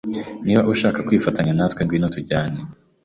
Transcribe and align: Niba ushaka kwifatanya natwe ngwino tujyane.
Niba 0.45 0.67
ushaka 0.73 1.05
kwifatanya 1.07 1.53
natwe 1.57 1.81
ngwino 1.83 2.07
tujyane. 2.15 2.57